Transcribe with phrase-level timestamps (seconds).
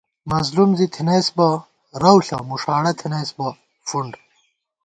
[0.31, 1.47] مظلُوم زی تھنَئیس بہ
[2.01, 3.47] رَؤ ݪہ مُݭاڑہ تھنَئیس بہ
[3.87, 4.11] فُنڈ